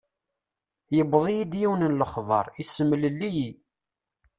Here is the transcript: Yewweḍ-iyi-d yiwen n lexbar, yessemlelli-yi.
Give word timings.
Yewweḍ-iyi-d 0.95 1.53
yiwen 1.61 1.81
n 1.89 1.97
lexbar, 1.99 2.45
yessemlelli-yi. 2.59 3.49